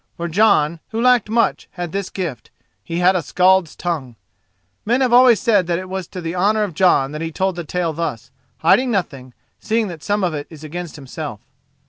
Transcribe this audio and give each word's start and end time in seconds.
For 0.17 0.27
Jon, 0.27 0.79
who 0.89 0.99
lacked 0.99 1.29
much, 1.29 1.67
had 1.73 1.91
this 1.91 2.09
gift: 2.09 2.49
he 2.83 2.97
had 2.97 3.15
a 3.15 3.21
skald's 3.21 3.75
tongue. 3.75 4.15
Men 4.83 4.99
have 5.01 5.13
always 5.13 5.45
held 5.45 5.67
that 5.67 5.77
it 5.77 5.87
was 5.89 6.07
to 6.07 6.21
the 6.21 6.35
honour 6.35 6.63
of 6.63 6.73
Jon 6.73 7.11
that 7.11 7.21
he 7.21 7.31
told 7.31 7.55
the 7.55 7.63
tale 7.63 7.93
thus, 7.93 8.31
hiding 8.61 8.89
nothing, 8.89 9.35
seeing 9.59 9.89
that 9.89 10.01
some 10.01 10.23
of 10.23 10.33
it 10.33 10.47
is 10.49 10.63
against 10.63 10.95
himself. 10.95 11.41